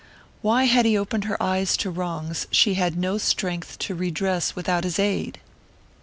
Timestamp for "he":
0.87-0.97